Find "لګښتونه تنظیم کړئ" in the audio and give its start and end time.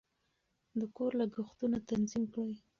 1.19-2.53